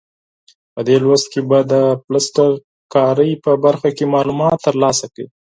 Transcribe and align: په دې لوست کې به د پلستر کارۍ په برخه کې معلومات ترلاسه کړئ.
په 0.73 0.81
دې 0.87 0.97
لوست 1.03 1.27
کې 1.33 1.41
به 1.49 1.59
د 1.71 1.73
پلستر 2.05 2.49
کارۍ 2.93 3.31
په 3.43 3.51
برخه 3.65 3.89
کې 3.97 4.05
معلومات 4.15 4.57
ترلاسه 4.67 5.05
کړئ. 5.13 5.27